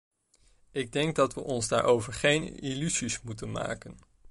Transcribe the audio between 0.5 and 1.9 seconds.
Ik denk dat we ons